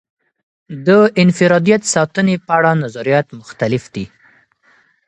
[0.87, 0.89] د
[1.21, 4.05] انفرادیت ساتنې په اړه نظریات مختلف دي.